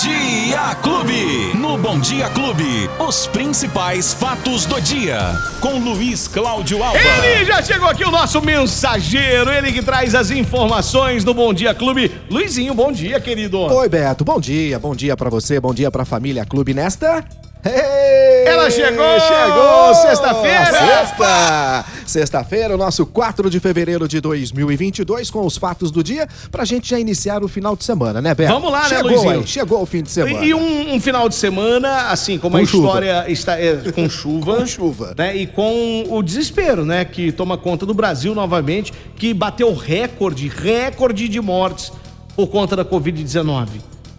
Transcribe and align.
Dia 0.00 0.76
Clube. 0.76 1.56
No 1.56 1.76
Bom 1.76 1.98
Dia 1.98 2.28
Clube, 2.28 2.88
os 3.00 3.26
principais 3.26 4.14
fatos 4.14 4.64
do 4.64 4.80
dia. 4.80 5.18
Com 5.60 5.80
Luiz 5.80 6.28
Cláudio 6.28 6.84
Alba. 6.84 7.00
Ele 7.24 7.44
já 7.44 7.60
chegou 7.60 7.88
aqui, 7.88 8.04
o 8.04 8.10
nosso 8.10 8.40
mensageiro, 8.40 9.50
ele 9.50 9.72
que 9.72 9.82
traz 9.82 10.14
as 10.14 10.30
informações 10.30 11.24
do 11.24 11.34
Bom 11.34 11.52
Dia 11.52 11.74
Clube. 11.74 12.12
Luizinho, 12.30 12.74
bom 12.74 12.92
dia, 12.92 13.18
querido. 13.18 13.58
Oi, 13.58 13.88
Beto, 13.88 14.24
bom 14.24 14.38
dia, 14.38 14.78
bom 14.78 14.94
dia 14.94 15.16
pra 15.16 15.30
você, 15.30 15.58
bom 15.58 15.74
dia 15.74 15.90
pra 15.90 16.04
família 16.04 16.46
Clube 16.46 16.72
nesta. 16.72 17.24
Hey! 17.64 18.46
Ela 18.46 18.70
chegou! 18.70 19.20
Chegou! 19.20 19.94
Sexta-feira! 19.94 20.64
Sexta! 20.66 21.84
Sexta-feira, 22.06 22.74
o 22.74 22.78
nosso 22.78 23.04
4 23.04 23.50
de 23.50 23.60
fevereiro 23.60 24.06
de 24.08 24.20
2022, 24.20 25.30
com 25.30 25.44
os 25.44 25.58
fatos 25.58 25.90
do 25.90 26.02
dia, 26.02 26.26
pra 26.50 26.64
gente 26.64 26.88
já 26.88 26.98
iniciar 26.98 27.42
o 27.42 27.48
final 27.48 27.76
de 27.76 27.84
semana, 27.84 28.22
né, 28.22 28.34
Beto? 28.34 28.52
Vamos 28.52 28.72
lá, 28.72 28.82
né, 28.82 28.88
chegou, 28.88 29.10
Luizinho? 29.10 29.40
Aí, 29.40 29.46
chegou 29.46 29.82
o 29.82 29.86
fim 29.86 30.02
de 30.02 30.10
semana. 30.10 30.44
E 30.44 30.54
um, 30.54 30.94
um 30.94 31.00
final 31.00 31.28
de 31.28 31.34
semana, 31.34 32.10
assim, 32.10 32.38
como 32.38 32.56
Com 32.56 32.62
a 32.62 32.66
chuva. 32.66 32.86
história 32.86 33.24
está 33.30 33.60
é, 33.60 33.76
com 33.92 34.08
chuva. 34.08 34.56
Com 34.56 34.66
chuva. 34.66 35.14
Né, 35.18 35.36
e 35.36 35.46
com 35.46 36.04
o 36.08 36.22
desespero, 36.22 36.84
né? 36.84 37.04
Que 37.04 37.32
toma 37.32 37.58
conta 37.58 37.84
do 37.84 37.92
Brasil 37.92 38.34
novamente, 38.34 38.92
que 39.16 39.34
bateu 39.34 39.74
recorde, 39.74 40.48
recorde 40.48 41.28
de 41.28 41.40
mortes 41.40 41.92
por 42.34 42.46
conta 42.46 42.76
da 42.76 42.84
Covid-19. 42.84 43.66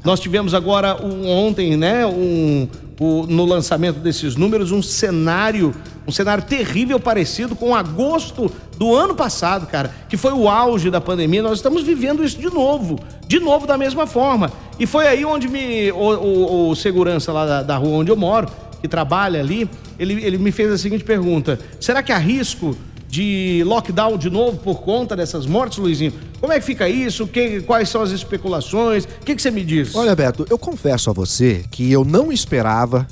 Nós 0.04 0.20
tivemos 0.20 0.54
agora 0.54 0.96
um- 1.06 1.28
ontem, 1.30 1.76
né? 1.76 2.06
Um, 2.06 2.68
o- 3.00 3.26
no 3.28 3.46
lançamento 3.46 4.00
desses 4.00 4.36
números, 4.36 4.72
um 4.72 4.82
cenário, 4.82 5.74
um 6.08 6.12
cenário 6.12 6.44
terrível 6.44 7.00
parecido 7.00 7.56
com 7.56 7.76
agosto 7.76 8.52
do 8.78 8.96
ano 8.96 9.14
passado, 9.16 9.68
cara, 9.68 9.92
que 10.08 10.16
foi 10.18 10.32
o 10.34 10.48
auge 10.50 10.90
da 10.90 11.02
pandemia. 11.02 11.42
Nós 11.44 11.58
estamos 11.60 11.84
vivendo 11.84 12.24
isso 12.24 12.38
de 12.38 12.48
novo, 12.54 12.98
de 13.28 13.40
novo 13.40 13.68
da 13.68 13.78
mesma 13.78 14.08
forma. 14.08 14.52
E 14.80 14.86
foi 14.86 15.06
aí 15.08 15.26
onde 15.26 15.48
me 15.50 15.92
o, 15.92 15.96
o- 15.98 16.70
o 16.70 16.76
segurança 16.76 17.32
lá 17.34 17.46
da, 17.46 17.64
da 17.64 17.76
rua 17.78 17.98
onde 17.98 18.10
eu 18.12 18.16
moro, 18.16 18.48
que 18.82 18.88
trabalha 18.88 19.42
ali, 19.42 19.70
ele, 20.00 20.24
ele 20.24 20.38
me 20.38 20.52
fez 20.54 20.72
a 20.72 20.78
seguinte 20.78 21.04
pergunta: 21.04 21.60
será 21.82 22.02
que 22.02 22.14
há 22.14 22.18
risco 22.18 22.76
de 23.10 23.64
lockdown 23.66 24.18
de 24.18 24.30
novo 24.30 24.58
por 24.58 24.82
conta 24.82 25.16
dessas 25.16 25.46
mortes, 25.48 25.80
Luizinho? 25.80 26.14
Como 26.40 26.54
é 26.54 26.60
que 26.60 26.66
fica 26.66 26.88
isso? 26.88 27.26
Que- 27.28 27.62
quais 27.62 27.90
são 27.90 28.02
as 28.02 28.12
especulações? 28.12 29.06
O 29.06 29.26
que, 29.26 29.36
que 29.36 29.42
você 29.42 29.50
me 29.52 29.64
diz? 29.64 29.96
Olha, 29.96 30.16
Beto, 30.16 30.46
eu 30.50 30.58
confesso 30.58 31.10
a 31.10 31.14
você 31.14 31.66
que 31.72 31.92
eu 31.92 32.06
não 32.06 32.32
esperava, 32.32 33.08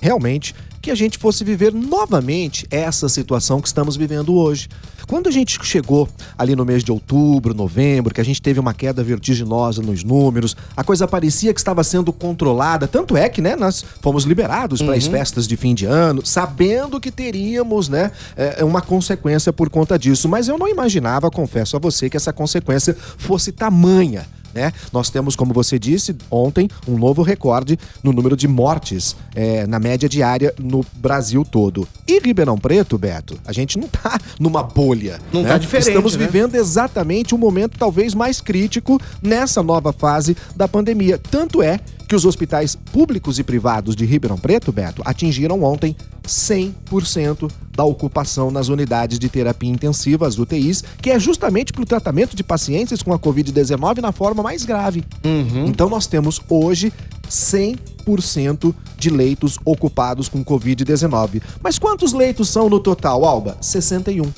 realmente, 0.00 0.54
que 0.86 0.90
a 0.92 0.94
gente 0.94 1.18
fosse 1.18 1.42
viver 1.42 1.74
novamente 1.74 2.64
essa 2.70 3.08
situação 3.08 3.60
que 3.60 3.66
estamos 3.66 3.96
vivendo 3.96 4.36
hoje. 4.36 4.68
Quando 5.08 5.26
a 5.26 5.32
gente 5.32 5.58
chegou 5.64 6.08
ali 6.38 6.54
no 6.54 6.64
mês 6.64 6.84
de 6.84 6.92
outubro, 6.92 7.52
novembro, 7.52 8.14
que 8.14 8.20
a 8.20 8.24
gente 8.24 8.40
teve 8.40 8.60
uma 8.60 8.72
queda 8.72 9.02
vertiginosa 9.02 9.82
nos 9.82 10.04
números, 10.04 10.56
a 10.76 10.84
coisa 10.84 11.08
parecia 11.08 11.52
que 11.52 11.58
estava 11.58 11.82
sendo 11.82 12.12
controlada, 12.12 12.86
tanto 12.86 13.16
é 13.16 13.28
que, 13.28 13.42
né, 13.42 13.56
nós 13.56 13.84
fomos 14.00 14.22
liberados 14.22 14.80
para 14.80 14.94
as 14.94 15.08
festas 15.08 15.48
de 15.48 15.56
fim 15.56 15.74
de 15.74 15.86
ano, 15.86 16.24
sabendo 16.24 17.00
que 17.00 17.10
teríamos, 17.10 17.88
né, 17.88 18.12
é, 18.36 18.62
uma 18.62 18.80
consequência 18.80 19.52
por 19.52 19.68
conta 19.68 19.98
disso, 19.98 20.28
mas 20.28 20.46
eu 20.46 20.56
não 20.56 20.68
imaginava, 20.68 21.28
confesso 21.32 21.76
a 21.76 21.80
você, 21.80 22.08
que 22.08 22.16
essa 22.16 22.32
consequência 22.32 22.96
fosse 23.18 23.50
tamanha 23.50 24.24
né? 24.56 24.72
Nós 24.90 25.10
temos, 25.10 25.36
como 25.36 25.52
você 25.52 25.78
disse 25.78 26.16
ontem, 26.30 26.68
um 26.88 26.96
novo 26.96 27.22
recorde 27.22 27.78
no 28.02 28.10
número 28.10 28.34
de 28.34 28.48
mortes 28.48 29.14
é, 29.34 29.66
na 29.66 29.78
média 29.78 30.08
diária 30.08 30.54
no 30.58 30.84
Brasil 30.94 31.44
todo. 31.44 31.86
E 32.08 32.18
Ribeirão 32.18 32.56
Preto, 32.56 32.96
Beto, 32.96 33.38
a 33.46 33.52
gente 33.52 33.78
não 33.78 33.86
tá 33.86 34.18
numa 34.40 34.62
bolha. 34.62 35.20
Não 35.32 35.42
né? 35.42 35.50
tá 35.50 35.58
diferente, 35.58 35.88
Estamos 35.88 36.16
né? 36.16 36.26
vivendo 36.26 36.54
exatamente 36.54 37.34
o 37.34 37.38
momento 37.38 37.78
talvez 37.78 38.14
mais 38.14 38.40
crítico 38.40 38.98
nessa 39.22 39.62
nova 39.62 39.92
fase 39.92 40.34
da 40.56 40.66
pandemia. 40.66 41.18
Tanto 41.18 41.62
é 41.62 41.78
que 42.08 42.14
os 42.14 42.24
hospitais 42.24 42.76
públicos 42.76 43.38
e 43.38 43.44
privados 43.44 43.96
de 43.96 44.06
Ribeirão 44.06 44.38
Preto, 44.38 44.72
Beto, 44.72 45.02
atingiram 45.04 45.62
ontem 45.62 45.94
100% 46.26 47.50
da 47.76 47.84
ocupação 47.84 48.50
nas 48.50 48.68
unidades 48.68 49.18
de 49.18 49.28
terapia 49.28 49.70
intensiva, 49.70 50.26
as 50.26 50.38
UTIs, 50.38 50.82
que 51.00 51.10
é 51.10 51.18
justamente 51.18 51.72
para 51.72 51.82
o 51.82 51.86
tratamento 51.86 52.34
de 52.34 52.42
pacientes 52.42 53.02
com 53.02 53.12
a 53.12 53.18
Covid-19 53.18 53.98
na 53.98 54.12
forma 54.12 54.42
mais 54.42 54.64
grave. 54.64 55.04
Então 55.66 55.88
nós 55.88 56.06
temos 56.06 56.40
hoje 56.48 56.92
100% 57.28 58.74
de 58.96 59.10
leitos 59.10 59.58
ocupados 59.64 60.28
com 60.28 60.44
Covid-19. 60.44 61.42
Mas 61.62 61.78
quantos 61.78 62.12
leitos 62.12 62.48
são 62.48 62.68
no 62.68 62.80
total, 62.80 63.24
Alba? 63.24 63.56
61. 63.60 64.30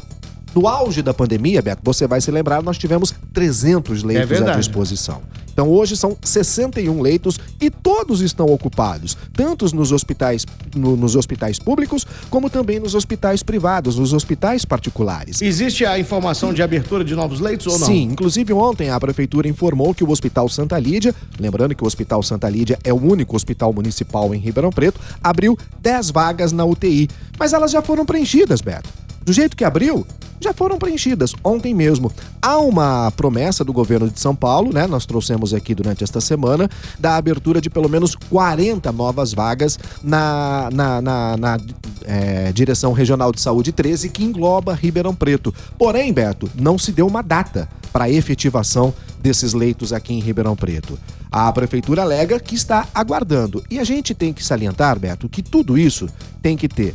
No 0.54 0.66
auge 0.66 1.02
da 1.02 1.12
pandemia, 1.12 1.62
Beto, 1.62 1.82
você 1.84 2.06
vai 2.06 2.20
se 2.20 2.30
lembrar, 2.30 2.62
nós 2.62 2.78
tivemos 2.78 3.14
300 3.32 4.02
leitos 4.02 4.24
à 4.24 4.26
verdade. 4.26 4.58
disposição. 4.58 5.20
Então 5.58 5.68
hoje 5.72 5.96
são 5.96 6.16
61 6.22 7.00
leitos 7.02 7.36
e 7.60 7.68
todos 7.68 8.20
estão 8.20 8.46
ocupados, 8.46 9.16
tanto 9.32 9.66
nos 9.74 9.90
hospitais, 9.90 10.46
no- 10.72 10.96
nos 10.96 11.16
hospitais 11.16 11.58
públicos, 11.58 12.06
como 12.30 12.48
também 12.48 12.78
nos 12.78 12.94
hospitais 12.94 13.42
privados, 13.42 13.98
nos 13.98 14.12
hospitais 14.12 14.64
particulares. 14.64 15.42
Existe 15.42 15.84
a 15.84 15.98
informação 15.98 16.54
de 16.54 16.62
abertura 16.62 17.04
de 17.04 17.12
novos 17.16 17.40
leitos 17.40 17.66
ou 17.66 17.76
não? 17.76 17.88
Sim, 17.88 18.04
inclusive 18.04 18.52
ontem 18.52 18.90
a 18.90 19.00
prefeitura 19.00 19.48
informou 19.48 19.92
que 19.92 20.04
o 20.04 20.10
Hospital 20.12 20.48
Santa 20.48 20.78
Lídia, 20.78 21.12
lembrando 21.40 21.74
que 21.74 21.82
o 21.82 21.88
Hospital 21.88 22.22
Santa 22.22 22.48
Lídia 22.48 22.78
é 22.84 22.92
o 22.92 23.02
único 23.02 23.34
hospital 23.34 23.72
municipal 23.72 24.32
em 24.32 24.38
Ribeirão 24.38 24.70
Preto, 24.70 25.00
abriu 25.20 25.58
10 25.82 26.12
vagas 26.12 26.52
na 26.52 26.64
UTI, 26.64 27.08
mas 27.36 27.52
elas 27.52 27.72
já 27.72 27.82
foram 27.82 28.06
preenchidas, 28.06 28.60
Beto. 28.60 28.88
Do 29.28 29.32
jeito 29.34 29.54
que 29.54 29.62
abriu, 29.62 30.06
já 30.40 30.54
foram 30.54 30.78
preenchidas 30.78 31.34
ontem 31.44 31.74
mesmo. 31.74 32.10
Há 32.40 32.56
uma 32.60 33.10
promessa 33.10 33.62
do 33.62 33.74
governo 33.74 34.08
de 34.08 34.18
São 34.18 34.34
Paulo, 34.34 34.72
né? 34.72 34.86
Nós 34.86 35.04
trouxemos 35.04 35.52
aqui 35.52 35.74
durante 35.74 36.02
esta 36.02 36.18
semana, 36.18 36.66
da 36.98 37.14
abertura 37.14 37.60
de 37.60 37.68
pelo 37.68 37.90
menos 37.90 38.14
40 38.14 38.90
novas 38.90 39.34
vagas 39.34 39.78
na, 40.02 40.70
na, 40.72 41.02
na, 41.02 41.36
na, 41.36 41.58
é, 42.06 42.50
Direção 42.52 42.94
Regional 42.94 43.30
de 43.30 43.42
Saúde 43.42 43.70
13, 43.70 44.08
que 44.08 44.24
engloba 44.24 44.72
Ribeirão 44.72 45.14
Preto. 45.14 45.54
Porém, 45.76 46.10
Beto, 46.10 46.50
não 46.54 46.78
se 46.78 46.90
deu 46.90 47.06
uma 47.06 47.20
data 47.20 47.68
para 47.92 48.04
a 48.04 48.10
efetivação 48.10 48.94
desses 49.20 49.52
leitos 49.52 49.92
aqui 49.92 50.14
em 50.14 50.20
Ribeirão 50.20 50.56
Preto. 50.56 50.98
A 51.30 51.52
prefeitura 51.52 52.00
alega 52.00 52.40
que 52.40 52.54
está 52.54 52.88
aguardando. 52.94 53.62
E 53.70 53.78
a 53.78 53.84
gente 53.84 54.14
tem 54.14 54.32
que 54.32 54.42
salientar, 54.42 54.98
Beto, 54.98 55.28
que 55.28 55.42
tudo 55.42 55.76
isso 55.76 56.08
tem 56.40 56.56
que 56.56 56.66
ter 56.66 56.94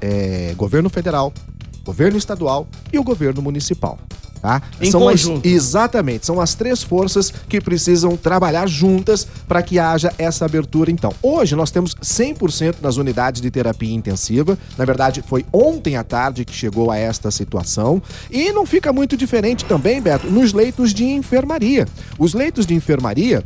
é, 0.00 0.54
governo 0.56 0.88
federal, 0.88 1.32
governo 1.84 2.18
estadual 2.18 2.66
e 2.92 2.98
o 2.98 3.04
governo 3.04 3.40
municipal. 3.42 3.98
Tá? 4.40 4.62
Em 4.80 4.90
são 4.90 5.08
as, 5.08 5.24
conjunto. 5.24 5.46
exatamente, 5.46 6.26
são 6.26 6.40
as 6.40 6.54
três 6.54 6.82
forças 6.82 7.32
que 7.48 7.60
precisam 7.60 8.16
trabalhar 8.16 8.68
juntas 8.68 9.26
para 9.48 9.62
que 9.62 9.78
haja 9.78 10.12
essa 10.18 10.44
abertura. 10.44 10.90
Então, 10.90 11.12
hoje 11.22 11.56
nós 11.56 11.70
temos 11.70 11.94
100% 11.96 12.76
nas 12.80 12.96
unidades 12.96 13.40
de 13.40 13.50
terapia 13.50 13.92
intensiva. 13.92 14.58
Na 14.76 14.84
verdade, 14.84 15.22
foi 15.26 15.44
ontem 15.52 15.96
à 15.96 16.04
tarde 16.04 16.44
que 16.44 16.52
chegou 16.52 16.90
a 16.90 16.96
esta 16.96 17.30
situação. 17.30 18.00
E 18.30 18.52
não 18.52 18.66
fica 18.66 18.92
muito 18.92 19.16
diferente 19.16 19.64
também, 19.64 20.00
Beto, 20.00 20.30
nos 20.30 20.52
leitos 20.52 20.92
de 20.92 21.04
enfermaria. 21.04 21.88
Os 22.18 22.34
leitos 22.34 22.66
de 22.66 22.74
enfermaria 22.74 23.42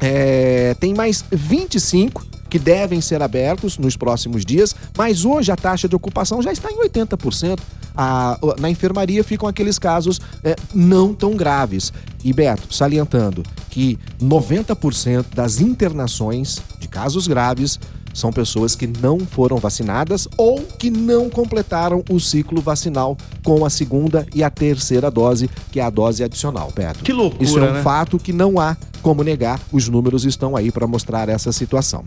é, 0.00 0.74
tem 0.80 0.94
mais 0.94 1.24
25 1.30 2.26
que 2.52 2.58
devem 2.58 3.00
ser 3.00 3.22
abertos 3.22 3.78
nos 3.78 3.96
próximos 3.96 4.44
dias, 4.44 4.76
mas 4.94 5.24
hoje 5.24 5.50
a 5.50 5.56
taxa 5.56 5.88
de 5.88 5.96
ocupação 5.96 6.42
já 6.42 6.52
está 6.52 6.70
em 6.70 6.76
80%. 6.82 7.58
A- 7.96 8.38
na 8.60 8.68
enfermaria 8.68 9.24
ficam 9.24 9.48
aqueles 9.48 9.78
casos 9.78 10.20
é, 10.44 10.54
não 10.74 11.14
tão 11.14 11.34
graves. 11.34 11.90
E 12.22 12.30
Beto, 12.30 12.68
salientando 12.74 13.42
que 13.70 13.98
90% 14.20 15.34
das 15.34 15.62
internações 15.62 16.60
de 16.78 16.88
casos 16.88 17.26
graves 17.26 17.80
são 18.12 18.30
pessoas 18.30 18.76
que 18.76 18.86
não 18.86 19.18
foram 19.20 19.56
vacinadas 19.56 20.28
ou 20.36 20.60
que 20.78 20.90
não 20.90 21.30
completaram 21.30 22.04
o 22.10 22.20
ciclo 22.20 22.60
vacinal 22.60 23.16
com 23.42 23.64
a 23.64 23.70
segunda 23.70 24.26
e 24.34 24.44
a 24.44 24.50
terceira 24.50 25.10
dose, 25.10 25.48
que 25.70 25.80
é 25.80 25.82
a 25.82 25.88
dose 25.88 26.22
adicional, 26.22 26.70
Beto. 26.76 27.02
Que 27.02 27.14
loucura, 27.14 27.42
Isso 27.42 27.58
é 27.58 27.62
um 27.62 27.72
né? 27.72 27.82
fato 27.82 28.18
que 28.18 28.30
não 28.30 28.60
há 28.60 28.76
como 29.02 29.22
negar, 29.22 29.60
os 29.72 29.88
números 29.88 30.24
estão 30.24 30.56
aí 30.56 30.70
para 30.70 30.86
mostrar 30.86 31.28
essa 31.28 31.52
situação. 31.52 32.02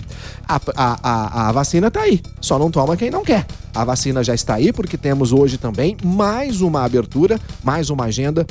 A, 0.47 0.59
a, 0.75 0.99
a, 1.03 1.49
a 1.49 1.51
vacina 1.51 1.87
está 1.87 2.01
aí, 2.01 2.21
só 2.39 2.57
não 2.57 2.71
toma 2.71 2.97
quem 2.97 3.11
não 3.11 3.23
quer. 3.23 3.45
A 3.73 3.83
vacina 3.83 4.23
já 4.23 4.33
está 4.33 4.55
aí 4.55 4.71
porque 4.71 4.97
temos 4.97 5.33
hoje 5.33 5.57
também 5.57 5.97
mais 6.03 6.61
uma 6.61 6.83
abertura, 6.83 7.39
mais 7.63 7.89
uma 7.89 8.05
agenda 8.05 8.47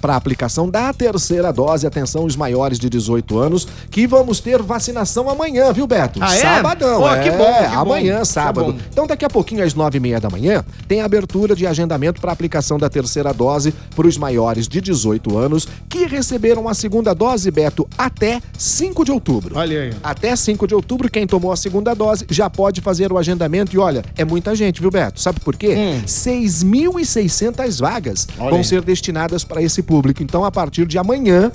para 0.00 0.14
a 0.14 0.16
aplicação 0.16 0.68
da 0.68 0.92
terceira 0.92 1.52
dose. 1.52 1.86
Atenção, 1.86 2.24
os 2.24 2.36
maiores 2.36 2.78
de 2.78 2.88
18 2.88 3.38
anos, 3.38 3.66
que 3.90 4.06
vamos 4.06 4.40
ter 4.40 4.62
vacinação 4.62 5.28
amanhã, 5.28 5.72
viu, 5.72 5.86
Beto? 5.86 6.18
Ah, 6.22 6.34
é? 6.34 6.40
Sabadão. 6.40 7.00
Pô, 7.00 7.08
é, 7.08 7.22
que 7.22 7.30
bom, 7.30 7.44
que 7.44 7.74
amanhã, 7.74 8.18
é 8.18 8.24
sábado. 8.24 8.72
bom. 8.72 8.78
Então, 8.90 9.06
daqui 9.06 9.24
a 9.24 9.30
pouquinho, 9.30 9.64
às 9.64 9.74
nove 9.74 9.98
e 9.98 10.00
meia 10.00 10.20
da 10.20 10.28
manhã, 10.30 10.64
tem 10.86 11.00
abertura 11.00 11.54
de 11.54 11.66
agendamento 11.66 12.20
para 12.20 12.32
aplicação 12.32 12.78
da 12.78 12.88
terceira 12.88 13.32
dose 13.32 13.72
para 13.94 14.06
os 14.06 14.16
maiores 14.16 14.68
de 14.68 14.80
18 14.80 15.36
anos 15.36 15.66
que 15.88 16.06
receberam 16.06 16.68
a 16.68 16.74
segunda 16.74 17.14
dose, 17.14 17.50
Beto, 17.50 17.88
até 17.96 18.40
5 18.56 19.04
de 19.04 19.12
outubro. 19.12 19.56
Olha 19.58 19.82
aí. 19.82 19.92
Até 20.02 20.34
5 20.34 20.66
de 20.66 20.74
outubro, 20.74 21.10
quem 21.10 21.26
tomou 21.26 21.52
a 21.52 21.56
segunda 21.56 21.94
dose 21.94 22.26
já 22.30 22.48
pode 22.50 22.80
fazer 22.80 23.12
o 23.12 23.18
agendamento. 23.18 23.74
E 23.74 23.78
olha, 23.78 24.04
é 24.16 24.24
muita 24.24 24.54
gente, 24.54 24.80
viu, 24.80 24.90
Beto? 24.90 25.20
Sabe 25.20 25.40
por 25.40 25.56
quê? 25.56 25.74
Hum. 25.76 26.02
6.600 26.06 27.80
vagas 27.80 28.28
Olha 28.38 28.50
vão 28.50 28.58
aí. 28.58 28.64
ser 28.64 28.82
destinadas 28.82 29.44
para 29.44 29.62
esse 29.62 29.82
público. 29.82 29.95
Então, 30.22 30.44
a 30.44 30.50
partir 30.50 30.86
de 30.86 30.98
amanhã, 30.98 31.50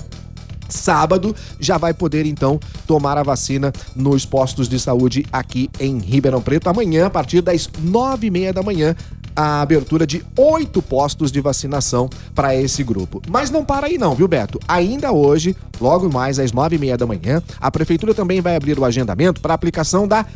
sábado, 0.68 1.34
já 1.60 1.78
vai 1.78 1.92
poder 1.94 2.26
então 2.26 2.58
tomar 2.86 3.18
a 3.18 3.22
vacina 3.22 3.72
nos 3.94 4.24
postos 4.24 4.68
de 4.68 4.78
saúde 4.78 5.24
aqui 5.32 5.70
em 5.78 5.98
Ribeirão 5.98 6.42
Preto. 6.42 6.68
Amanhã, 6.68 7.06
a 7.06 7.10
partir 7.10 7.40
das 7.40 7.68
nove 7.82 8.26
e 8.26 8.30
meia 8.30 8.52
da 8.52 8.62
manhã, 8.62 8.96
a 9.34 9.60
abertura 9.60 10.06
de 10.06 10.24
oito 10.36 10.82
postos 10.82 11.32
de 11.32 11.40
vacinação 11.40 12.08
para 12.34 12.54
esse 12.54 12.82
grupo. 12.82 13.22
Mas 13.28 13.50
não 13.50 13.64
para 13.64 13.86
aí 13.86 13.98
não, 13.98 14.14
viu, 14.14 14.28
Beto? 14.28 14.58
Ainda 14.68 15.12
hoje, 15.12 15.56
logo 15.80 16.10
mais 16.12 16.38
às 16.38 16.52
nove 16.52 16.76
e 16.76 16.78
meia 16.78 16.96
da 16.96 17.06
manhã, 17.06 17.42
a 17.60 17.70
prefeitura 17.70 18.14
também 18.14 18.40
vai 18.40 18.56
abrir 18.56 18.78
o 18.78 18.84
agendamento 18.84 19.40
para 19.40 19.54
aplicação 19.54 20.06
da 20.06 20.26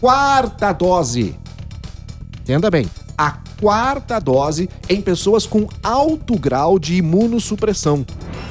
quarta 0.00 0.72
dose. 0.72 1.36
Entenda 2.40 2.70
bem, 2.70 2.88
a 3.16 3.38
quarta 3.62 4.18
dose 4.18 4.68
em 4.88 5.00
pessoas 5.00 5.46
com 5.46 5.68
alto 5.84 6.36
grau 6.36 6.80
de 6.80 6.96
imunossupressão. 6.96 8.04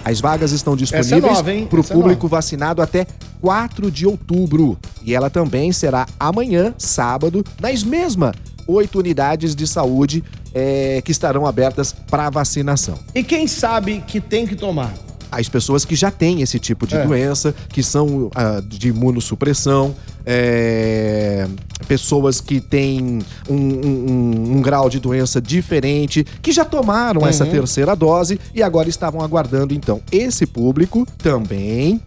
As 0.05 0.21
vagas 0.21 0.53
estão 0.53 0.73
disponíveis 0.73 1.41
para 1.69 1.81
o 1.81 1.83
público 1.83 2.27
é 2.27 2.29
vacinado 2.29 2.81
até 2.81 3.05
4 3.41 3.91
de 3.91 4.07
outubro. 4.07 4.79
E 5.03 5.13
ela 5.13 5.29
também 5.29 5.73
será 5.73 6.07
amanhã, 6.17 6.73
sábado, 6.77 7.43
nas 7.59 7.83
mesmas 7.83 8.33
oito 8.65 8.99
unidades 8.99 9.53
de 9.53 9.67
saúde 9.67 10.23
é, 10.53 11.01
que 11.03 11.11
estarão 11.11 11.45
abertas 11.45 11.93
para 12.09 12.29
vacinação. 12.29 12.97
E 13.13 13.21
quem 13.21 13.47
sabe 13.47 14.01
que 14.07 14.21
tem 14.21 14.47
que 14.47 14.55
tomar? 14.55 14.93
As 15.29 15.49
pessoas 15.49 15.83
que 15.83 15.95
já 15.95 16.09
têm 16.09 16.41
esse 16.41 16.57
tipo 16.57 16.87
de 16.87 16.95
é. 16.95 17.05
doença, 17.05 17.53
que 17.69 17.83
são 17.83 18.27
uh, 18.27 18.61
de 18.65 18.89
imunossupressão, 18.89 19.93
é, 20.25 21.47
pessoas 21.87 22.39
que 22.39 22.59
têm 22.59 23.19
um, 23.49 23.55
um, 23.55 24.57
um, 24.57 24.61
grau 24.61 24.89
de 24.89 24.99
doença 24.99 25.41
diferente, 25.41 26.23
que 26.41 26.51
já 26.51 26.65
tomaram 26.65 27.21
uhum. 27.21 27.27
essa 27.27 27.45
terceira 27.45 27.95
dose 27.95 28.39
e 28.53 28.61
agora 28.61 28.89
estavam 28.89 29.21
aguardando. 29.21 29.73
Então, 29.73 30.01
esse 30.11 30.45
público 30.45 31.05
também 31.17 32.01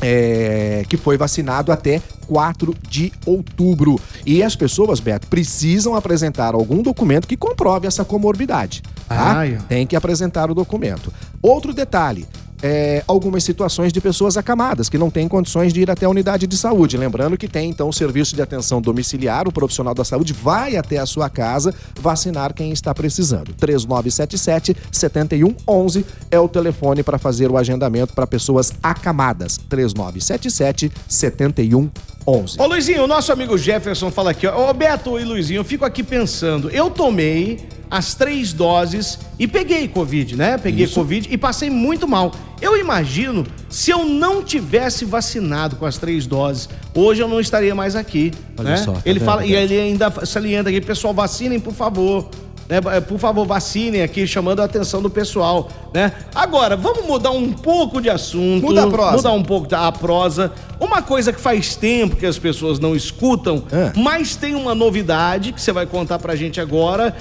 é, 0.00 0.84
que 0.88 0.96
foi 0.96 1.16
vacinado 1.16 1.72
até 1.72 2.00
4 2.26 2.74
de 2.88 3.12
outubro. 3.24 3.98
E 4.24 4.42
as 4.42 4.56
pessoas, 4.56 5.00
Beto, 5.00 5.26
precisam 5.28 5.94
apresentar 5.94 6.54
algum 6.54 6.82
documento 6.82 7.26
que 7.26 7.36
comprove 7.36 7.86
essa 7.86 8.04
comorbidade. 8.04 8.82
Tá? 9.08 9.38
Ai. 9.38 9.58
Tem 9.68 9.86
que 9.86 9.96
apresentar 9.96 10.50
o 10.50 10.54
documento. 10.54 11.12
Outro 11.40 11.72
detalhe: 11.72 12.26
é, 12.66 13.04
algumas 13.06 13.44
situações 13.44 13.92
de 13.92 14.00
pessoas 14.00 14.36
acamadas 14.36 14.88
que 14.88 14.98
não 14.98 15.08
têm 15.08 15.28
condições 15.28 15.72
de 15.72 15.82
ir 15.82 15.90
até 15.90 16.04
a 16.04 16.08
unidade 16.08 16.48
de 16.48 16.56
saúde. 16.56 16.96
Lembrando 16.96 17.38
que 17.38 17.46
tem 17.46 17.70
então 17.70 17.88
o 17.88 17.92
serviço 17.92 18.34
de 18.34 18.42
atenção 18.42 18.82
domiciliar, 18.82 19.46
o 19.46 19.52
profissional 19.52 19.94
da 19.94 20.04
saúde 20.04 20.32
vai 20.32 20.76
até 20.76 20.98
a 20.98 21.06
sua 21.06 21.30
casa 21.30 21.72
vacinar 22.00 22.52
quem 22.52 22.72
está 22.72 22.92
precisando. 22.92 23.54
3977 23.54 24.76
7111 24.90 26.04
é 26.28 26.40
o 26.40 26.48
telefone 26.48 27.04
para 27.04 27.18
fazer 27.18 27.48
o 27.52 27.56
agendamento 27.56 28.12
para 28.14 28.26
pessoas 28.26 28.72
acamadas. 28.82 29.58
3977 29.68 30.90
7111. 31.08 32.60
Ô 32.60 32.66
Luizinho, 32.66 33.04
o 33.04 33.06
nosso 33.06 33.30
amigo 33.30 33.56
Jefferson 33.56 34.10
fala 34.10 34.32
aqui, 34.32 34.48
ó. 34.48 34.68
Ô 34.68 34.74
Beto 34.74 35.20
e 35.20 35.24
Luizinho, 35.24 35.60
eu 35.60 35.64
fico 35.64 35.84
aqui 35.84 36.02
pensando, 36.02 36.68
eu 36.70 36.90
tomei 36.90 37.60
as 37.90 38.14
três 38.14 38.52
doses 38.52 39.18
e 39.38 39.46
peguei 39.46 39.88
Covid, 39.88 40.36
né? 40.36 40.58
Peguei 40.58 40.84
Isso. 40.84 40.94
Covid 40.94 41.28
e 41.30 41.36
passei 41.36 41.70
muito 41.70 42.06
mal. 42.06 42.32
Eu 42.60 42.76
imagino, 42.78 43.46
se 43.68 43.90
eu 43.90 44.04
não 44.04 44.42
tivesse 44.42 45.04
vacinado 45.04 45.76
com 45.76 45.84
as 45.84 45.98
três 45.98 46.26
doses, 46.26 46.68
hoje 46.94 47.22
eu 47.22 47.28
não 47.28 47.38
estaria 47.38 47.74
mais 47.74 47.94
aqui. 47.94 48.32
Olha 48.58 48.70
né? 48.70 48.76
Só, 48.78 48.92
tá 48.92 49.02
ele 49.04 49.20
fala, 49.20 49.44
e 49.44 49.54
ele 49.54 49.78
ainda 49.78 50.10
salienta 50.24 50.70
aqui, 50.70 50.80
pessoal, 50.80 51.12
vacinem, 51.12 51.60
por 51.60 51.74
favor. 51.74 52.28
Né? 52.68 52.80
Por 53.00 53.18
favor, 53.18 53.46
vacinem 53.46 54.02
aqui, 54.02 54.26
chamando 54.26 54.60
a 54.60 54.64
atenção 54.64 55.00
do 55.00 55.08
pessoal, 55.08 55.68
né? 55.94 56.12
Agora, 56.34 56.76
vamos 56.76 57.06
mudar 57.06 57.30
um 57.30 57.52
pouco 57.52 58.00
de 58.00 58.10
assunto. 58.10 58.66
Muda 58.66 58.84
a 58.84 58.90
prosa. 58.90 59.16
Mudar 59.16 59.32
um 59.32 59.42
pouco 59.42 59.74
a 59.74 59.92
prosa. 59.92 60.52
Uma 60.80 61.00
coisa 61.00 61.32
que 61.32 61.40
faz 61.40 61.76
tempo 61.76 62.16
que 62.16 62.26
as 62.26 62.38
pessoas 62.38 62.78
não 62.78 62.96
escutam, 62.96 63.62
é. 63.70 63.92
mas 63.96 64.34
tem 64.34 64.54
uma 64.54 64.74
novidade 64.74 65.52
que 65.52 65.60
você 65.62 65.72
vai 65.72 65.86
contar 65.86 66.18
pra 66.18 66.34
gente 66.34 66.60
agora 66.60 67.16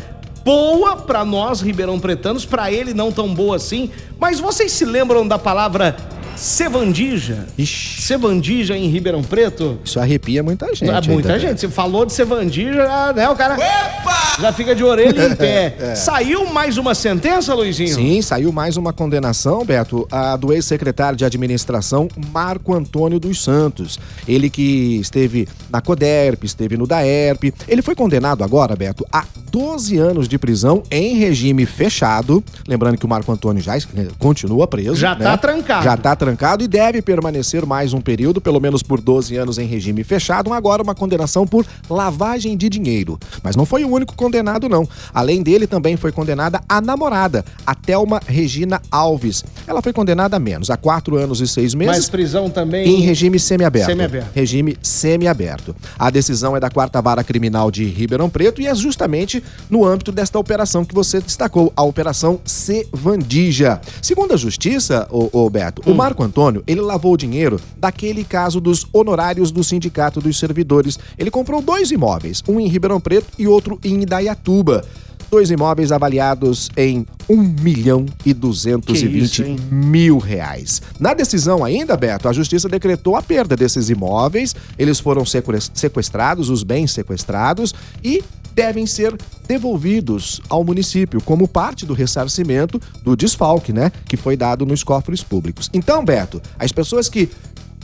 boa 0.46 0.96
para 0.96 1.26
nós 1.26 1.60
ribeirão 1.60 2.00
pretanos, 2.00 2.46
para 2.46 2.72
ele 2.72 2.94
não 2.94 3.12
tão 3.12 3.34
boa 3.34 3.56
assim. 3.56 3.90
Mas 4.20 4.40
vocês 4.40 4.72
se 4.72 4.86
lembram 4.86 5.28
da 5.28 5.40
palavra 5.40 5.98
Sevandija. 6.36 7.46
Ixi. 7.58 8.02
Sevandija 8.02 8.78
em 8.78 8.88
Ribeirão 8.90 9.24
Preto. 9.24 9.80
Isso 9.84 10.00
arrepia 10.00 10.44
muita 10.44 10.68
gente. 10.76 10.90
Ah, 10.90 11.02
muita 11.08 11.40
gente. 11.40 11.62
Você 11.62 11.70
falou 11.70 12.06
de 12.06 12.14
Sevandija, 12.14 13.14
né? 13.14 13.30
O 13.30 13.36
cara 13.36 13.56
Opa! 13.56 14.42
já 14.42 14.52
fica 14.52 14.76
de 14.76 14.84
orelha 14.84 15.28
em 15.28 15.36
pé. 15.36 15.76
é. 15.80 15.96
Saiu 15.96 16.46
mais 16.52 16.78
uma 16.78 16.94
sentença, 16.94 17.54
Luizinho? 17.54 17.96
Sim, 17.96 18.22
saiu 18.22 18.52
mais 18.52 18.76
uma 18.78 18.92
condenação, 18.92 19.64
Beto, 19.64 20.06
a 20.12 20.36
do 20.36 20.52
ex-secretário 20.52 21.18
de 21.18 21.24
administração 21.24 22.08
Marco 22.32 22.74
Antônio 22.74 23.20
dos 23.20 23.42
Santos. 23.42 23.98
Ele 24.28 24.50
que 24.50 24.98
esteve 25.00 25.48
na 25.70 25.82
CODERP, 25.82 26.44
esteve 26.44 26.76
no 26.76 26.86
DAERP. 26.86 27.54
Ele 27.68 27.82
foi 27.82 27.96
condenado 27.96 28.44
agora, 28.44 28.76
Beto, 28.76 29.06
a 29.12 29.24
12 29.52 29.98
anos 29.98 30.28
de 30.28 30.38
prisão 30.38 30.84
em 30.92 31.16
regime 31.16 31.66
fechado. 31.66 32.44
Lembrando 32.68 32.98
que 32.98 33.06
o 33.06 33.10
Marco 33.10 33.32
Antônio 33.32 33.64
já 33.64 33.74
continua 34.20 34.68
preso. 34.68 34.96
Já 34.96 35.16
né? 35.16 35.24
tá 35.24 35.38
trancado. 35.38 35.84
Já 35.84 35.96
tá 35.98 36.16
trancado 36.16 36.25
e 36.64 36.68
deve 36.68 37.02
permanecer 37.02 37.66
mais 37.66 37.94
um 37.94 38.02
período, 38.02 38.42
pelo 38.42 38.60
menos 38.60 38.82
por 38.82 39.00
12 39.00 39.36
anos 39.36 39.58
em 39.58 39.66
regime 39.66 40.04
fechado. 40.04 40.52
Agora 40.54 40.82
uma 40.82 40.96
condenação 40.96 41.46
por 41.46 41.66
lavagem 41.90 42.58
de 42.58 42.68
dinheiro. 42.68 43.20
Mas 43.44 43.56
não 43.56 43.66
foi 43.66 43.84
o 43.84 43.90
único 43.90 44.16
condenado, 44.16 44.68
não. 44.68 44.88
Além 45.14 45.44
dele, 45.44 45.68
também 45.68 45.96
foi 45.98 46.12
condenada 46.12 46.62
a 46.68 46.82
namorada, 46.82 47.46
a 47.66 47.76
Thelma 47.76 48.20
Regina 48.26 48.82
Alves. 48.90 49.44
Ela 49.68 49.82
foi 49.82 49.94
condenada 49.94 50.38
a 50.38 50.40
menos, 50.40 50.70
a 50.70 50.78
quatro 50.78 51.16
anos 51.18 51.42
e 51.42 51.48
seis 51.48 51.74
meses. 51.74 51.96
Mas 51.96 52.10
prisão 52.10 52.50
também. 52.50 52.88
Em 52.88 53.02
regime 53.02 53.40
semiaberto. 53.40 53.92
Semiaberto. 53.92 54.30
Regime 54.34 54.78
semiaberto. 54.82 55.76
A 55.98 56.10
decisão 56.10 56.56
é 56.56 56.60
da 56.60 56.70
quarta 56.70 57.02
vara 57.02 57.24
criminal 57.24 57.70
de 57.70 57.86
Ribeirão 57.86 58.30
Preto 58.30 58.62
e 58.62 58.68
é 58.68 58.76
justamente 58.76 59.44
no 59.70 59.86
âmbito 59.86 60.12
desta 60.12 60.40
operação 60.40 60.84
que 60.86 60.96
você 60.96 61.20
destacou, 61.20 61.72
a 61.76 61.84
Operação 61.84 62.40
Sevandija. 62.46 63.80
Segundo 64.02 64.34
a 64.34 64.38
Justiça, 64.38 65.08
o, 65.12 65.46
o 65.46 65.50
Beto, 65.50 65.82
hum. 65.86 65.92
o 65.92 65.96
Marco 65.96 66.15
Antônio, 66.24 66.64
ele 66.66 66.82
lavou 66.82 67.14
o 67.14 67.18
dinheiro 67.18 67.60
daquele 67.78 68.24
caso 68.24 68.60
dos 68.60 68.86
honorários 68.94 69.52
do 69.52 69.64
Sindicato 69.64 70.20
dos 70.20 70.38
Servidores. 70.38 70.98
Ele 71.18 71.32
comprou 71.32 71.62
dois 71.62 71.92
imóveis, 71.92 72.44
um 72.48 72.60
em 72.60 72.68
Ribeirão 72.68 73.00
Preto 73.00 73.28
e 73.38 73.48
outro 73.48 73.80
em 73.84 74.04
Indaiatuba 74.04 74.84
dois 75.30 75.52
imóveis 75.52 75.92
avaliados 75.92 76.70
em 76.78 77.06
1 77.30 77.36
milhão 77.62 78.06
e 78.26 78.34
220 78.34 79.42
isso, 79.42 79.44
mil 79.72 80.18
reais. 80.18 80.82
Na 81.00 81.14
decisão 81.14 81.64
ainda, 81.64 81.98
Beto, 81.98 82.30
a 82.30 82.34
justiça 82.34 82.70
decretou 82.70 83.16
a 83.16 83.22
perda 83.22 83.56
desses 83.56 83.90
imóveis, 83.90 84.56
eles 84.78 85.00
foram 85.00 85.24
sequestrados, 85.26 86.50
os 86.50 86.64
bens 86.64 86.92
sequestrados, 86.92 87.74
e 88.04 88.24
devem 88.56 88.86
ser 88.88 89.14
devolvidos 89.46 90.42
ao 90.50 90.64
município 90.64 91.22
como 91.22 91.48
parte 91.48 91.86
do 91.86 91.94
ressarcimento 91.94 92.82
do 93.04 93.16
desfalque, 93.16 93.74
né, 93.74 93.92
que 94.08 94.16
foi 94.16 94.38
dado 94.38 94.66
nos 94.66 94.82
cofres 94.82 95.22
públicos. 95.22 95.70
Então, 95.74 96.04
Beto, 96.04 96.42
as 96.58 96.72
pessoas 96.72 97.10
que 97.10 97.30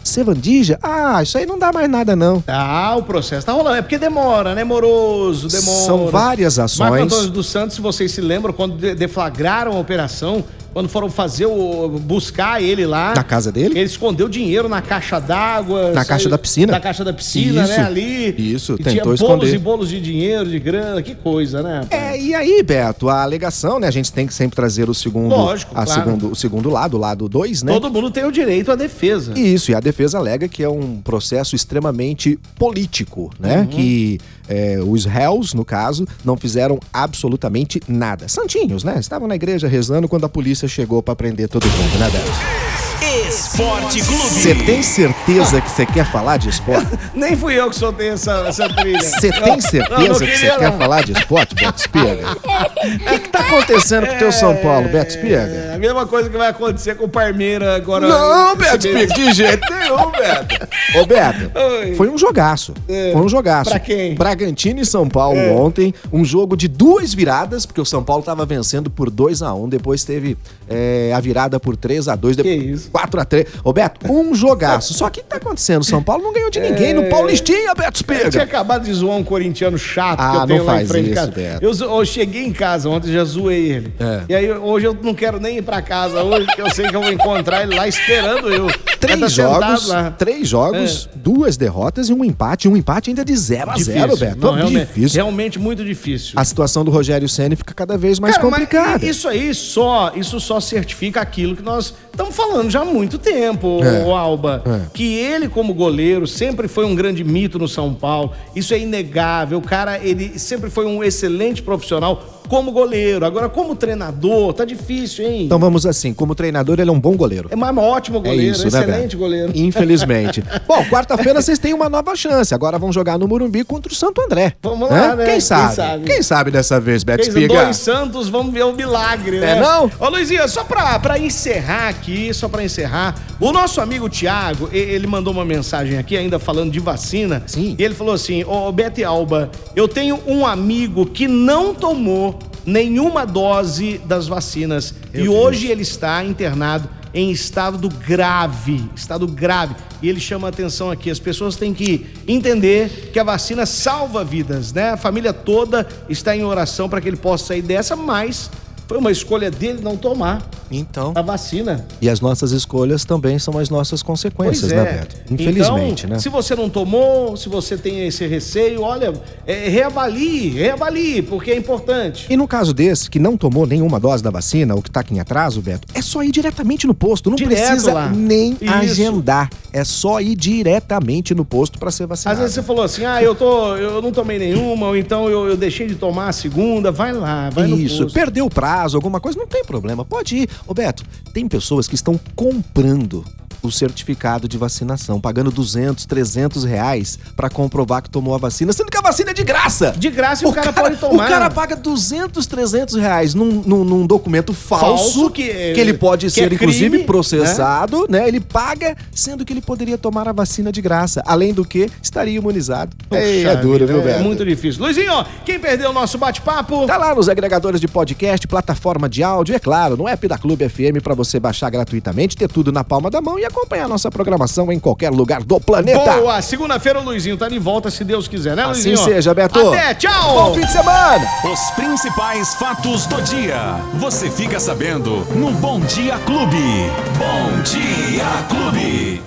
Sevandija? 0.03 0.79
Ah, 0.81 1.21
isso 1.21 1.37
aí 1.37 1.45
não 1.45 1.59
dá 1.59 1.71
mais 1.71 1.87
nada, 1.87 2.15
não. 2.15 2.43
Ah, 2.47 2.95
o 2.97 3.03
processo 3.03 3.45
tá 3.45 3.53
rolando. 3.53 3.77
É 3.77 3.81
porque 3.83 3.99
demora, 3.99 4.55
né? 4.55 4.63
Moroso, 4.63 5.47
demora. 5.47 5.85
São 5.85 6.07
várias 6.07 6.57
ações. 6.57 6.89
Marco 6.89 7.05
Antônio 7.05 7.29
dos 7.29 7.47
Santos, 7.47 7.75
se 7.75 7.81
vocês 7.81 8.11
se 8.11 8.19
lembram, 8.19 8.51
quando 8.51 8.77
deflagraram 8.95 9.73
a 9.73 9.79
operação, 9.79 10.43
quando 10.73 10.87
foram 10.87 11.09
fazer 11.09 11.45
o. 11.45 11.89
buscar 11.99 12.61
ele 12.61 12.85
lá. 12.85 13.13
Na 13.15 13.23
casa 13.23 13.51
dele? 13.51 13.77
Ele 13.77 13.85
escondeu 13.85 14.27
dinheiro 14.29 14.69
na 14.69 14.81
caixa 14.81 15.19
d'água. 15.19 15.91
Na 15.91 16.05
caixa 16.05 16.29
da 16.29 16.37
piscina? 16.37 16.71
Na 16.71 16.79
caixa 16.79 17.03
da 17.03 17.13
piscina, 17.13 17.63
isso, 17.63 17.73
né? 17.73 17.85
Ali. 17.85 18.53
Isso, 18.53 18.75
e 18.79 18.83
tentou 18.83 19.13
esconder. 19.13 19.37
bolos 19.37 19.53
e 19.53 19.57
bolos 19.57 19.89
de 19.89 19.99
dinheiro, 19.99 20.49
de 20.49 20.59
grana, 20.59 21.01
que 21.01 21.15
coisa, 21.15 21.61
né? 21.61 21.85
É, 21.89 22.19
e 22.19 22.33
aí, 22.33 22.63
Beto, 22.63 23.09
a 23.09 23.21
alegação, 23.21 23.79
né? 23.79 23.87
A 23.87 23.91
gente 23.91 24.11
tem 24.11 24.25
que 24.25 24.33
sempre 24.33 24.55
trazer 24.55 24.89
o 24.89 24.93
segundo. 24.93 25.35
Lógico, 25.35 25.71
a 25.77 25.85
claro. 25.85 26.01
segundo, 26.01 26.31
o 26.31 26.35
segundo 26.35 26.69
lado, 26.69 26.97
o 26.97 26.99
lado 26.99 27.27
2, 27.27 27.63
né? 27.63 27.73
Todo 27.73 27.91
mundo 27.91 28.09
tem 28.09 28.23
o 28.23 28.31
direito 28.31 28.71
à 28.71 28.75
defesa. 28.75 29.37
Isso, 29.37 29.71
e 29.71 29.75
a 29.75 29.79
defesa 29.79 30.17
alega 30.17 30.47
que 30.47 30.63
é 30.63 30.69
um 30.69 31.01
processo 31.01 31.55
extremamente 31.55 32.39
político, 32.57 33.31
né? 33.39 33.59
Uhum. 33.59 33.67
Que 33.67 34.19
é, 34.51 34.79
os 34.85 35.05
réus, 35.05 35.53
no 35.53 35.63
caso, 35.63 36.05
não 36.25 36.35
fizeram 36.35 36.79
absolutamente 36.91 37.81
nada. 37.87 38.27
Santinhos, 38.27 38.83
né? 38.83 38.97
Estavam 38.99 39.27
na 39.27 39.35
igreja 39.35 39.67
rezando 39.67 40.09
quando 40.09 40.25
a 40.25 40.29
polícia 40.29 40.60
chegou 40.67 41.01
para 41.01 41.15
prender 41.15 41.47
todo 41.47 41.65
mundo, 41.65 41.99
né, 41.99 42.09
Beto? 42.09 42.80
Esporte 43.01 43.99
Clube. 44.01 44.21
Você 44.21 44.53
tem 44.53 44.83
certeza 44.83 45.59
que 45.59 45.69
você 45.69 45.85
quer 45.87 46.05
falar 46.05 46.37
de 46.37 46.49
esporte? 46.49 46.87
Nem 47.15 47.35
fui 47.35 47.59
eu 47.59 47.69
que 47.69 47.75
soltei 47.75 48.09
essa, 48.09 48.45
essa 48.47 48.69
trilha. 48.69 49.01
Você 49.01 49.31
tem 49.31 49.59
certeza 49.59 49.99
não, 49.99 50.07
não 50.07 50.19
que 50.19 50.37
você 50.37 50.57
quer 50.57 50.77
falar 50.77 51.03
de 51.03 51.11
esporte, 51.13 51.55
Beto 51.55 51.81
Spiega? 51.81 52.37
O 52.81 52.97
que, 53.11 53.19
que 53.19 53.29
tá 53.29 53.39
acontecendo 53.39 54.07
com 54.07 54.15
o 54.15 54.17
teu 54.17 54.31
São 54.31 54.55
Paulo, 54.57 54.89
Beto 54.89 55.13
Spiega? 55.13 55.53
É 55.53 55.75
a 55.75 55.77
mesma 55.77 56.07
coisa 56.07 56.29
que 56.29 56.37
vai 56.37 56.49
acontecer 56.49 56.95
com 56.95 57.05
o 57.05 57.09
Parmeira 57.09 57.75
agora. 57.75 58.07
Não, 58.07 58.55
Beto 58.55 58.83
Spiega, 58.83 59.13
de 59.13 59.33
jeito 59.33 59.73
nenhum, 59.73 60.11
Beto. 60.11 60.67
Ô, 60.99 61.05
Beto, 61.05 61.51
Oi. 61.57 61.95
foi 61.95 62.09
um 62.09 62.17
jogaço. 62.17 62.73
É. 62.87 63.11
Foi 63.13 63.21
um 63.21 63.29
jogaço. 63.29 63.69
Pra 63.69 63.79
quem? 63.79 64.15
Bragantino 64.15 64.81
e 64.81 64.85
São 64.85 65.07
Paulo 65.07 65.37
é. 65.37 65.51
ontem, 65.51 65.93
um 66.11 66.25
jogo 66.25 66.55
de 66.55 66.67
duas 66.67 67.13
viradas, 67.13 67.65
porque 67.65 67.81
o 67.81 67.85
São 67.85 68.03
Paulo 68.03 68.23
tava 68.23 68.45
vencendo 68.45 68.89
por 68.89 69.09
2 69.09 69.41
a 69.41 69.53
1 69.53 69.63
um, 69.63 69.69
depois 69.69 70.03
teve 70.03 70.37
é, 70.69 71.11
a 71.15 71.19
virada 71.19 71.59
por 71.59 71.75
3 71.75 72.07
a 72.07 72.15
2 72.15 72.37
Que 72.37 72.49
isso? 72.49 72.90
4x3. 72.91 73.47
Ô, 73.63 73.73
Beto, 73.73 74.11
um 74.11 74.33
jogaço. 74.35 74.93
Só 74.93 75.09
que 75.09 75.19
o 75.19 75.23
que 75.23 75.29
tá 75.29 75.37
acontecendo? 75.37 75.83
São 75.83 76.03
Paulo 76.03 76.23
não 76.23 76.33
ganhou 76.33 76.49
de 76.49 76.59
ninguém 76.59 76.93
no 76.93 77.09
Paulistinha, 77.09 77.73
Beto 77.73 78.03
Eu 78.11 78.29
tinha 78.29 78.43
acabado 78.43 78.83
de 78.83 78.93
zoar 78.93 79.17
um 79.17 79.23
corintiano 79.23 79.77
chato 79.77 80.19
Ah, 80.19 80.31
que 80.31 80.37
eu 80.37 80.47
tenho 80.47 80.63
lá 80.65 80.81
em 80.81 80.85
frente 80.85 81.03
de 81.05 81.11
isso, 81.11 81.19
casa. 81.19 81.31
Beto. 81.31 81.65
Eu, 81.65 81.71
eu 81.99 82.05
cheguei 82.05 82.45
em 82.45 82.53
casa 82.53 82.89
ontem, 82.89 83.11
já 83.11 83.23
zoei 83.23 83.71
ele. 83.71 83.93
É. 83.99 84.21
E 84.29 84.35
aí 84.35 84.51
hoje 84.51 84.85
eu 84.87 84.97
não 85.01 85.13
quero 85.13 85.39
nem 85.39 85.57
ir 85.57 85.61
pra 85.61 85.81
casa 85.81 86.21
hoje, 86.23 86.45
porque 86.45 86.61
eu 86.61 86.69
sei 86.71 86.87
que 86.89 86.95
eu 86.95 87.01
vou 87.01 87.11
encontrar 87.11 87.63
ele 87.63 87.75
lá 87.75 87.87
esperando 87.87 88.51
eu. 88.51 88.67
Tá 88.67 89.07
Três 89.07 89.31
jogos, 89.31 89.89
três 90.17 90.47
jogos, 90.47 91.09
duas 91.15 91.57
derrotas 91.57 92.09
e 92.09 92.13
um 92.13 92.23
empate. 92.23 92.67
Um 92.67 92.77
empate 92.77 93.09
ainda 93.09 93.25
de 93.25 93.35
0 93.35 93.71
a 93.71 93.77
0 93.77 94.07
Difícil. 94.09 94.17
Beto. 94.27 94.45
Não, 94.45 94.53
realmente, 94.53 94.87
difícil. 94.87 95.15
realmente 95.15 95.59
muito 95.59 95.83
difícil. 95.83 96.33
A 96.35 96.45
situação 96.45 96.83
do 96.85 96.91
Rogério 96.91 97.27
Ceni 97.27 97.55
fica 97.55 97.73
cada 97.73 97.97
vez 97.97 98.19
mais 98.19 98.35
Cara, 98.37 98.47
complicada. 98.49 99.05
isso 99.05 99.27
aí 99.27 99.53
só, 99.53 100.11
isso 100.15 100.39
só 100.39 100.59
certifica 100.59 101.19
aquilo 101.21 101.55
que 101.55 101.63
nós 101.63 101.93
estamos 102.11 102.35
falando 102.35 102.69
já 102.69 102.80
há 102.81 102.85
muito 102.85 103.17
tempo, 103.17 103.79
É. 103.83 104.03
o 104.05 104.15
Alba. 104.15 104.61
É. 104.65 104.81
Que 104.93 105.15
ele, 105.17 105.47
como 105.47 105.73
goleiro, 105.73 106.27
sempre 106.27 106.67
foi 106.67 106.85
um 106.85 106.95
grande 106.95 107.23
mito 107.23 107.57
no 107.59 107.67
São 107.67 107.93
Paulo. 107.93 108.31
Isso 108.55 108.73
é 108.73 108.79
inegável. 108.79 109.57
O 109.57 109.61
cara, 109.61 109.99
ele 110.03 110.37
sempre 110.39 110.69
foi 110.69 110.85
um 110.85 111.03
excelente 111.03 111.61
profissional 111.61 112.40
como 112.47 112.71
goleiro. 112.71 113.25
Agora, 113.25 113.47
como 113.49 113.75
treinador, 113.75 114.53
tá 114.53 114.65
difícil, 114.65 115.25
hein? 115.25 115.45
Então 115.45 115.59
vamos 115.59 115.85
assim, 115.85 116.13
como 116.13 116.35
treinador 116.35 116.79
ele 116.79 116.89
é 116.89 116.93
um 116.93 116.99
bom 116.99 117.15
goleiro. 117.15 117.47
é 117.51 117.55
mais 117.55 117.75
um 117.75 117.79
ótimo 117.79 118.19
goleiro, 118.19 118.41
é 118.41 118.45
isso, 118.45 118.63
né, 118.63 118.67
excelente 118.67 119.01
Beto? 119.03 119.17
goleiro. 119.17 119.51
Infelizmente. 119.55 120.43
Bom, 120.67 120.83
quarta-feira 120.85 121.41
vocês 121.41 121.57
têm 121.59 121.73
uma 121.73 121.89
nova 121.89 122.15
chance. 122.15 122.53
Agora 122.53 122.77
vão 122.77 122.91
jogar 122.91 123.17
no 123.17 123.27
Morumbi 123.27 123.63
contra 123.63 123.91
o 123.91 123.95
Santo 123.95 124.21
André. 124.21 124.53
Vamos 124.61 124.89
lá, 124.89 125.15
né? 125.15 125.25
Quem, 125.25 125.33
Quem 125.33 125.41
sabe? 125.41 125.75
sabe? 125.75 126.05
Quem 126.05 126.21
sabe 126.21 126.51
dessa 126.51 126.79
vez, 126.79 127.03
Beto 127.03 127.27
Espiga? 127.27 127.47
dois 127.63 127.77
Santos, 127.77 128.29
vamos 128.29 128.53
ver 128.53 128.63
o 128.63 128.73
milagre, 128.73 129.39
né? 129.39 129.57
É, 129.57 129.59
não? 129.61 129.89
Ô, 129.99 130.09
Luizinho, 130.09 130.47
só 130.47 130.63
pra, 130.63 130.99
pra 130.99 131.17
encerrar 131.19 131.89
aqui, 131.89 132.33
só 132.33 132.47
pra 132.47 132.63
encerrar, 132.63 133.15
o 133.39 133.51
nosso 133.51 133.81
amigo 133.81 134.09
Thiago, 134.09 134.69
ele 134.71 135.07
mandou 135.07 135.33
uma 135.33 135.45
mensagem 135.45 135.97
aqui, 135.97 136.15
ainda 136.17 136.37
falando 136.39 136.71
de 136.71 136.79
vacina. 136.79 137.43
Sim. 137.47 137.75
E 137.77 137.83
ele 137.83 137.93
falou 137.93 138.13
assim, 138.13 138.43
ô, 138.43 138.71
Beto 138.71 138.99
e 138.99 139.03
Alba, 139.03 139.49
eu 139.75 139.87
tenho 139.87 140.19
um 140.27 140.45
amigo 140.45 141.05
que 141.05 141.27
não 141.27 141.73
tomou 141.73 142.37
nenhuma 142.65 143.25
dose 143.25 143.99
das 144.05 144.27
vacinas 144.27 144.93
Meu 145.13 145.23
e 145.23 145.27
Deus. 145.27 145.35
hoje 145.35 145.67
ele 145.67 145.81
está 145.81 146.23
internado 146.23 146.89
em 147.13 147.29
estado 147.29 147.89
grave, 147.89 148.89
estado 148.95 149.27
grave. 149.27 149.75
E 150.01 150.09
ele 150.09 150.19
chama 150.19 150.47
a 150.47 150.49
atenção 150.49 150.89
aqui, 150.89 151.11
as 151.11 151.19
pessoas 151.19 151.55
têm 151.55 151.73
que 151.73 152.07
entender 152.27 153.11
que 153.11 153.19
a 153.19 153.23
vacina 153.23 153.65
salva 153.65 154.23
vidas, 154.23 154.73
né? 154.73 154.91
A 154.91 154.97
família 154.97 155.33
toda 155.33 155.87
está 156.09 156.35
em 156.35 156.43
oração 156.43 156.89
para 156.89 157.01
que 157.01 157.07
ele 157.07 157.17
possa 157.17 157.47
sair 157.47 157.61
dessa, 157.61 157.95
mas 157.95 158.49
foi 158.91 158.97
uma 158.97 159.09
escolha 159.09 159.49
dele 159.49 159.79
não 159.81 159.95
tomar 159.95 160.41
Então. 160.69 161.13
a 161.15 161.21
vacina. 161.21 161.85
E 162.01 162.09
as 162.09 162.19
nossas 162.19 162.51
escolhas 162.51 163.05
também 163.05 163.39
são 163.39 163.57
as 163.57 163.69
nossas 163.69 164.03
consequências, 164.03 164.69
Pois 164.69 164.73
é. 164.73 164.83
né, 164.83 164.91
Beto? 164.99 165.15
Infelizmente, 165.33 166.03
então, 166.05 166.15
né? 166.17 166.19
Se 166.21 166.27
você 166.27 166.55
não 166.57 166.69
tomou, 166.69 167.37
se 167.37 167.47
você 167.47 167.77
tem 167.77 168.05
esse 168.05 168.27
receio, 168.27 168.81
olha, 168.81 169.13
é, 169.47 169.69
reavalie, 169.69 170.49
reavalie, 170.49 171.21
porque 171.21 171.51
é 171.51 171.55
importante. 171.55 172.25
E 172.29 172.35
no 172.35 172.45
caso 172.45 172.73
desse, 172.73 173.09
que 173.09 173.17
não 173.17 173.37
tomou 173.37 173.65
nenhuma 173.65 173.97
dose 173.97 174.21
da 174.21 174.29
vacina, 174.29 174.75
ou 174.75 174.81
que 174.81 174.91
tá 174.91 174.99
aqui 174.99 175.13
em 175.13 175.21
atraso, 175.21 175.61
Beto, 175.61 175.87
é 175.93 176.01
só 176.01 176.21
ir 176.21 176.31
diretamente 176.31 176.85
no 176.85 176.93
posto. 176.93 177.29
Não 177.29 177.37
Direto 177.37 177.65
precisa 177.67 177.93
lá. 177.93 178.09
nem 178.09 178.57
Isso. 178.59 178.73
agendar. 178.73 179.49
É 179.71 179.85
só 179.85 180.19
ir 180.19 180.35
diretamente 180.35 181.33
no 181.33 181.45
posto 181.45 181.79
para 181.79 181.89
ser 181.91 182.03
Às 182.03 182.09
vacinado. 182.09 182.39
vezes 182.41 182.55
você 182.55 182.61
falou 182.61 182.83
assim, 182.83 183.05
ah, 183.05 183.23
eu, 183.23 183.33
tô, 183.33 183.77
eu 183.77 184.01
não 184.01 184.11
tomei 184.11 184.37
nenhuma, 184.37 184.87
ou 184.87 184.97
então 184.97 185.29
eu, 185.29 185.47
eu 185.47 185.55
deixei 185.55 185.87
de 185.87 185.95
tomar 185.95 186.27
a 186.27 186.33
segunda, 186.33 186.91
vai 186.91 187.13
lá, 187.13 187.49
vai 187.49 187.67
no 187.67 187.77
Isso, 187.77 188.03
posto. 188.03 188.13
perdeu 188.13 188.45
o 188.47 188.49
prazo, 188.49 188.80
alguma 188.95 189.19
coisa, 189.19 189.37
não 189.37 189.47
tem 189.47 189.63
problema, 189.63 190.03
pode 190.03 190.37
ir. 190.37 190.49
Ô 190.67 190.73
Beto, 190.73 191.03
tem 191.33 191.47
pessoas 191.47 191.87
que 191.87 191.95
estão 191.95 192.19
comprando 192.35 193.23
o 193.61 193.71
certificado 193.71 194.47
de 194.47 194.57
vacinação, 194.57 195.21
pagando 195.21 195.51
200, 195.51 196.05
300 196.05 196.63
reais 196.63 197.19
pra 197.35 197.49
comprovar 197.49 198.01
que 198.01 198.09
tomou 198.09 198.33
a 198.33 198.37
vacina, 198.37 198.73
sendo 198.73 198.89
que 198.89 198.97
a 199.01 199.03
vacina 199.09 199.31
é 199.31 199.33
de 199.33 199.43
graça. 199.43 199.93
De 199.97 200.09
graça 200.09 200.45
e 200.45 200.47
o, 200.47 200.53
cara, 200.53 200.71
pode 200.71 200.95
tomar. 200.97 201.25
O 201.25 201.27
cara 201.27 201.49
paga 201.49 201.75
200, 201.75 202.45
300 202.45 202.95
reais 202.95 203.33
num, 203.33 203.61
num, 203.65 203.83
num 203.83 204.05
documento 204.07 204.53
falso, 204.53 204.85
Falso, 205.13 205.29
que 205.31 205.49
é- 205.49 205.77
ele 205.77 205.93
pode 205.93 206.27
que 206.27 206.31
ser, 206.31 206.51
é 206.51 206.53
inclusive, 206.55 206.89
crime, 206.89 207.03
processado, 207.05 208.05
né? 208.09 208.27
Ele 208.27 208.39
paga, 208.39 208.95
sendo 209.11 209.43
que 209.43 209.51
ele 209.53 209.61
poderia 209.61 209.97
tomar 209.97 210.27
a 210.27 210.31
vacina 210.31 210.71
de 210.71 210.81
graça. 210.81 211.21
Além 211.25 211.53
do 211.53 211.65
que, 211.65 211.89
estaria 212.01 212.37
imunizado. 212.37 212.95
Ei, 213.11 213.43
é 213.45 213.49
Puxa 213.49 213.55
duro, 213.61 213.79
vida, 213.87 213.93
viu, 213.93 214.01
É 214.01 214.13
Beto? 214.13 214.23
muito 214.23 214.45
difícil. 214.45 214.81
Luizinho, 214.83 215.25
quem 215.45 215.59
perdeu 215.59 215.89
o 215.89 215.93
nosso 215.93 216.17
bate-papo? 216.17 216.85
Tá 216.85 216.97
lá 216.97 217.13
nos 217.15 217.27
agregadores 217.27 217.79
de 217.81 217.87
podcast, 217.87 218.47
plataforma 218.47 219.09
de 219.09 219.23
áudio, 219.23 219.55
é 219.55 219.59
claro, 219.59 219.97
no 219.97 220.07
app 220.07 220.27
da 220.27 220.37
Clube 220.37 220.67
FM 220.69 221.01
para 221.01 221.13
você 221.15 221.39
baixar 221.39 221.69
gratuitamente, 221.69 222.35
ter 222.37 222.47
tudo 222.47 222.71
na 222.71 222.83
palma 222.83 223.09
da 223.09 223.21
mão 223.21 223.39
e 223.39 223.45
acompanhar 223.45 223.87
nossa 223.87 224.09
programação 224.11 224.71
em 224.71 224.79
qualquer 224.79 225.09
lugar 225.11 225.43
do 225.43 225.59
planeta. 225.59 226.17
Boa! 226.19 226.41
Segunda-feira 226.41 226.99
o 226.99 227.03
Luizinho 227.03 227.37
tá 227.37 227.49
de 227.49 227.59
volta, 227.59 227.89
se 227.89 228.03
Deus 228.03 228.27
quiser, 228.27 228.55
né, 228.55 228.63
Assim 228.63 228.71
Luizinho? 228.73 228.90
Seja, 228.97 229.33
Beto. 229.33 229.69
Até, 229.69 229.93
tchau! 229.95 230.33
Bom 230.33 230.53
fim 230.53 230.61
de 230.61 230.71
semana! 230.71 231.25
Os 231.43 231.71
principais 231.71 232.53
fatos 232.55 233.05
do 233.07 233.21
dia. 233.21 233.75
Você 233.95 234.29
fica 234.29 234.59
sabendo 234.59 235.25
no 235.35 235.51
Bom 235.51 235.79
Dia 235.81 236.17
Clube. 236.19 236.91
Bom 237.17 237.61
Dia 237.63 238.25
Clube. 238.49 239.21